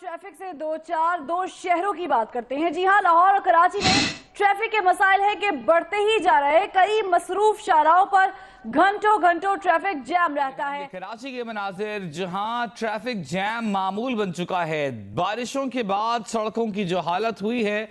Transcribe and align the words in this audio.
Traffic 0.00 0.34
से 0.34 0.52
दो 0.52 0.76
चार, 0.78 1.20
दो 1.20 1.46
शहरों 1.48 1.92
की 1.94 2.06
बात 2.06 2.32
करते 2.32 2.54
हैं। 2.54 2.72
जी 2.72 2.84
हाँ 2.84 3.00
लाहौर 3.02 3.32
और 3.32 3.38
कराची 3.40 3.78
में 3.78 4.08
ट्रैफ़िक 4.36 4.70
के 4.70 4.80
मसाइल 4.80 5.20
है 5.20 5.34
कि 5.34 5.50
बढ़ते 5.66 5.96
ही 5.98 6.18
जा 6.20 6.38
रहे 6.38 6.58
हैं। 6.58 6.68
कई 6.70 7.00
मसरूफ 7.02 7.60
शाहराहों 7.60 8.04
पर 8.06 8.32
घंटों 8.66 9.20
घंटों 9.22 9.56
ट्रैफ़िक 9.56 10.02
जैम 10.04 10.34
रहता 10.36 10.66
है। 10.66 10.86
कराची 10.86 11.32
के 11.32 11.44
मनाजिर, 11.44 12.04
जहाँ 12.10 12.74
ट्रैफ़िक 12.78 13.22
जैम 13.24 13.70
मामूल 13.72 14.14
बन 14.14 14.32
चुका 14.32 14.62
है। 14.64 14.90
बारिशों 15.14 15.66
के 15.68 15.82
बाद 15.84 16.24
सड़कों 16.26 16.70
की 16.72 16.84
जो 16.84 17.00
हालत 17.00 17.42
हुई 17.42 17.64
है 17.64 17.88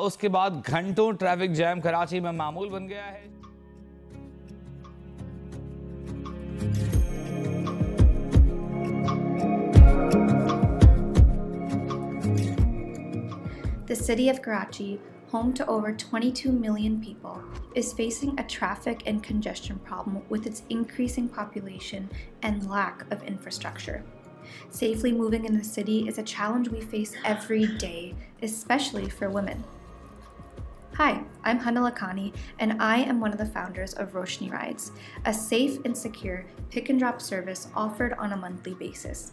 उसके 0.00 0.28
बाद 0.30 0.62
घंटों 0.62 1.12
ट्रैफ़िक 1.14 1.52
जैम 1.54 1.80
कराची 1.80 2.20
में 2.20 2.32
मामूल 2.32 2.68
बन 2.70 2.86
गया 2.86 3.04
है। 3.04 3.30
The 13.92 14.02
city 14.02 14.30
of 14.30 14.40
Karachi, 14.40 14.98
home 15.28 15.52
to 15.52 15.66
over 15.66 15.92
22 15.92 16.50
million 16.50 16.98
people, 16.98 17.44
is 17.74 17.92
facing 17.92 18.40
a 18.40 18.44
traffic 18.44 19.02
and 19.04 19.22
congestion 19.22 19.78
problem 19.80 20.22
with 20.30 20.46
its 20.46 20.62
increasing 20.70 21.28
population 21.28 22.08
and 22.40 22.70
lack 22.70 23.04
of 23.12 23.22
infrastructure. 23.22 24.02
Safely 24.70 25.12
moving 25.12 25.44
in 25.44 25.58
the 25.58 25.62
city 25.62 26.08
is 26.08 26.16
a 26.16 26.22
challenge 26.22 26.70
we 26.70 26.80
face 26.80 27.12
every 27.26 27.66
day, 27.76 28.14
especially 28.40 29.10
for 29.10 29.28
women. 29.28 29.62
Hi, 30.94 31.22
I'm 31.44 31.58
Hana 31.58 31.82
Lakhani, 31.82 32.34
and 32.60 32.80
I 32.80 32.96
am 32.96 33.20
one 33.20 33.32
of 33.32 33.38
the 33.38 33.44
founders 33.44 33.92
of 33.92 34.14
Roshni 34.14 34.50
Rides, 34.50 34.92
a 35.26 35.34
safe 35.34 35.84
and 35.84 35.94
secure 35.94 36.46
pick 36.70 36.88
and 36.88 36.98
drop 36.98 37.20
service 37.20 37.68
offered 37.74 38.14
on 38.14 38.32
a 38.32 38.38
monthly 38.38 38.72
basis 38.72 39.32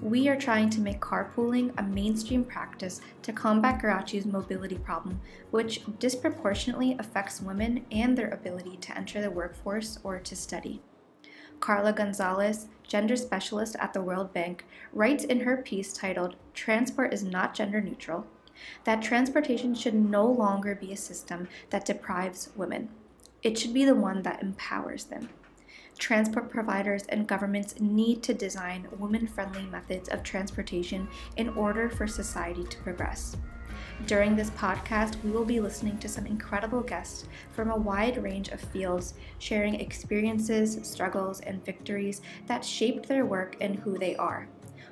we 0.00 0.28
are 0.28 0.36
trying 0.36 0.70
to 0.70 0.80
make 0.80 1.00
carpooling 1.00 1.72
a 1.76 1.82
mainstream 1.82 2.44
practice 2.44 3.00
to 3.22 3.32
combat 3.32 3.82
Karachi's 3.82 4.26
mobility 4.26 4.78
problem, 4.78 5.20
which 5.50 5.82
disproportionately 5.98 6.96
affects 6.98 7.40
women 7.40 7.84
and 7.90 8.16
their 8.16 8.30
ability 8.30 8.76
to 8.78 8.96
enter 8.96 9.20
the 9.20 9.30
workforce 9.30 9.98
or 10.04 10.18
to 10.18 10.36
study. 10.36 10.80
Carla 11.60 11.92
Gonzalez, 11.92 12.68
gender 12.86 13.16
specialist 13.16 13.74
at 13.80 13.92
the 13.92 14.02
World 14.02 14.32
Bank, 14.32 14.64
writes 14.92 15.24
in 15.24 15.40
her 15.40 15.56
piece 15.56 15.92
titled 15.92 16.36
Transport 16.54 17.12
is 17.12 17.24
Not 17.24 17.54
Gender 17.54 17.80
Neutral 17.80 18.26
that 18.84 19.02
transportation 19.02 19.74
should 19.74 19.94
no 19.94 20.26
longer 20.26 20.74
be 20.74 20.92
a 20.92 20.96
system 20.96 21.48
that 21.70 21.84
deprives 21.84 22.50
women. 22.56 22.88
It 23.42 23.58
should 23.58 23.72
be 23.72 23.84
the 23.84 23.94
one 23.94 24.22
that 24.22 24.42
empowers 24.42 25.04
them 25.04 25.28
transport 25.98 26.50
providers 26.50 27.04
and 27.08 27.26
governments 27.26 27.74
need 27.80 28.22
to 28.22 28.34
design 28.34 28.86
women 28.98 29.26
friendly 29.26 29.66
methods 29.66 30.08
of 30.08 30.22
transportation 30.22 31.08
in 31.36 31.48
order 31.50 31.88
for 31.88 32.06
society 32.06 32.64
to 32.64 32.78
progress. 32.78 33.36
During 34.06 34.36
this 34.36 34.50
podcast, 34.50 35.22
we 35.24 35.30
will 35.30 35.44
be 35.44 35.60
listening 35.60 35.98
to 35.98 36.08
some 36.08 36.26
incredible 36.26 36.82
guests 36.82 37.26
from 37.52 37.70
a 37.70 37.76
wide 37.76 38.22
range 38.22 38.48
of 38.48 38.60
fields, 38.60 39.14
sharing 39.38 39.74
experiences, 39.74 40.78
struggles, 40.82 41.40
and 41.40 41.64
victories 41.64 42.22
that 42.46 42.64
shaped 42.64 43.08
their 43.08 43.26
work 43.26 43.56
and 43.60 43.76
who 43.76 43.98
they 43.98 44.14
are. 44.16 44.48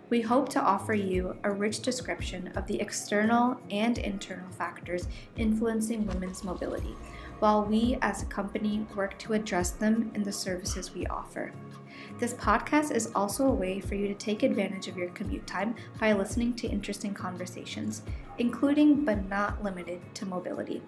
We 0.09 0.21
hope 0.21 0.49
to 0.51 0.61
offer 0.61 0.95
you 0.95 1.37
a 1.43 1.51
rich 1.51 1.81
description 1.81 2.53
of 2.55 2.67
the 2.67 2.81
external 2.81 3.61
and 3.71 3.99
internal 3.99 4.51
factors 4.53 5.09
influencing 5.37 6.07
women's 6.07 6.45
mobility 6.45 6.95
while 7.39 7.65
we 7.65 7.99
as 8.03 8.23
a 8.23 8.27
company 8.27 8.87
work 8.95 9.19
to 9.19 9.33
address 9.33 9.71
them 9.71 10.11
in 10.15 10.23
the 10.23 10.33
services 10.33 10.95
we 10.95 11.07
offer. 11.07 11.53
This 12.19 12.35
podcast 12.35 12.93
is 12.93 13.11
also 13.15 13.47
a 13.47 13.53
way 13.53 13.79
for 13.79 13.95
you 13.95 14.09
to 14.09 14.15
take 14.15 14.43
advantage 14.43 14.89
of 14.89 14.97
your 14.97 15.11
commute 15.11 15.47
time 15.47 15.75
by 16.01 16.13
listening 16.13 16.55
to 16.55 16.69
interesting 16.69 17.13
conversations, 17.13 18.03
including 18.39 19.05
but 19.05 19.29
not 19.29 19.63
limited 19.63 20.01
to 20.15 20.25
mobility. 20.25 20.81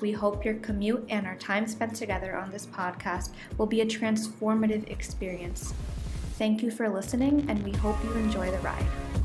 We 0.00 0.12
hope 0.12 0.44
your 0.44 0.54
commute 0.54 1.04
and 1.08 1.26
our 1.26 1.36
time 1.36 1.66
spent 1.66 1.96
together 1.96 2.36
on 2.36 2.50
this 2.50 2.66
podcast 2.66 3.30
will 3.58 3.66
be 3.66 3.80
a 3.80 3.86
transformative 3.86 4.90
experience. 4.90 5.74
Thank 6.36 6.62
you 6.62 6.70
for 6.70 6.88
listening, 6.88 7.46
and 7.48 7.62
we 7.64 7.72
hope 7.72 7.96
you 8.04 8.12
enjoy 8.12 8.50
the 8.50 8.58
ride. 8.58 9.23